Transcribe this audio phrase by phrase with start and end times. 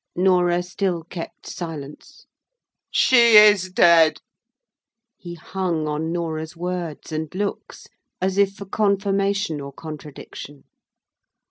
[0.15, 2.25] Norah still kept silence.
[2.89, 4.17] "She is dead!"
[5.15, 7.85] He hung on Norah's words and looks,
[8.19, 10.63] as if for confirmation or contradiction.